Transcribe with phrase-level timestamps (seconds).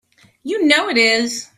[0.43, 1.47] You know it is!